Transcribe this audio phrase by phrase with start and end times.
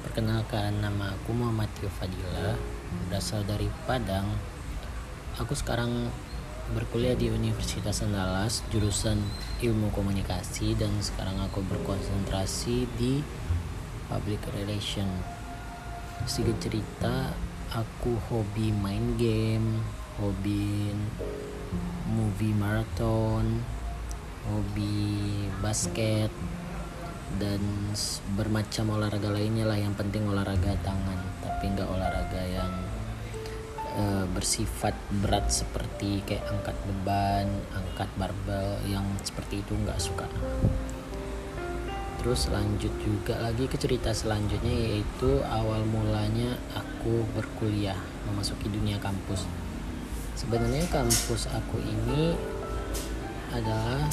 [0.00, 2.56] Perkenalkan nama aku Muhammad Tio Fadila
[3.08, 4.26] Berasal dari Padang.
[5.38, 6.08] Aku sekarang
[6.72, 9.18] berkuliah di Universitas Andalas Jurusan
[9.62, 13.24] Ilmu Komunikasi Dan sekarang aku berkonsentrasi di
[14.06, 15.06] Public Relation
[16.26, 17.34] Sedikit cerita
[17.74, 19.82] Aku hobi main game
[20.18, 20.94] Hobi
[22.10, 23.62] movie marathon
[24.50, 26.30] Hobi basket
[27.38, 27.60] dan
[28.34, 29.78] bermacam olahraga lainnya lah.
[29.78, 32.72] Yang penting olahraga tangan tapi nggak olahraga yang
[34.00, 40.26] uh, bersifat berat seperti kayak angkat beban angkat barbel yang seperti itu nggak suka.
[42.20, 47.96] Terus lanjut juga lagi ke cerita selanjutnya yaitu awal mulanya aku berkuliah
[48.28, 49.48] memasuki dunia kampus.
[50.36, 52.36] Sebenarnya kampus aku ini
[53.52, 54.04] adalah